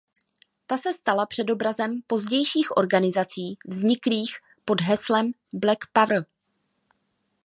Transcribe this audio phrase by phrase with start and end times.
[0.67, 4.33] Ta se stala předobrazem pozdějších organizací vzniklých
[4.65, 6.25] pod heslem Black Power.